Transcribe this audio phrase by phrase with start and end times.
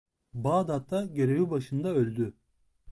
[0.33, 2.33] Bağdat'ta görevi başında öldü.